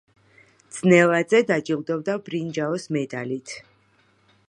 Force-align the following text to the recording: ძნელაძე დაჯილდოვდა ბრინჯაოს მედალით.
ძნელაძე 0.77 1.43
დაჯილდოვდა 1.51 2.17
ბრინჯაოს 2.31 2.91
მედალით. 2.99 3.57